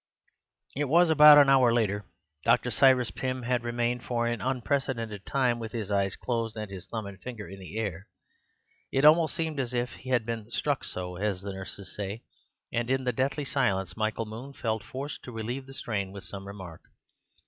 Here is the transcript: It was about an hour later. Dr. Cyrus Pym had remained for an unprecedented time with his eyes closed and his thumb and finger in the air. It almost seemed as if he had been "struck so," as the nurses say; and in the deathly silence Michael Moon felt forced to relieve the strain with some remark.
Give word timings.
It 0.75 0.85
was 0.85 1.11
about 1.11 1.37
an 1.37 1.47
hour 1.47 1.71
later. 1.71 2.05
Dr. 2.43 2.71
Cyrus 2.71 3.11
Pym 3.11 3.43
had 3.43 3.63
remained 3.63 4.03
for 4.03 4.25
an 4.25 4.41
unprecedented 4.41 5.27
time 5.27 5.59
with 5.59 5.73
his 5.73 5.91
eyes 5.91 6.15
closed 6.15 6.57
and 6.57 6.71
his 6.71 6.87
thumb 6.87 7.05
and 7.05 7.21
finger 7.21 7.47
in 7.47 7.59
the 7.59 7.77
air. 7.77 8.07
It 8.91 9.05
almost 9.05 9.35
seemed 9.35 9.59
as 9.59 9.75
if 9.75 9.91
he 9.91 10.09
had 10.09 10.25
been 10.25 10.49
"struck 10.49 10.83
so," 10.83 11.17
as 11.17 11.43
the 11.43 11.53
nurses 11.53 11.95
say; 11.95 12.23
and 12.73 12.89
in 12.89 13.03
the 13.03 13.13
deathly 13.13 13.45
silence 13.45 13.95
Michael 13.95 14.25
Moon 14.25 14.53
felt 14.53 14.81
forced 14.83 15.21
to 15.21 15.31
relieve 15.31 15.67
the 15.67 15.73
strain 15.75 16.11
with 16.11 16.23
some 16.23 16.47
remark. 16.47 16.81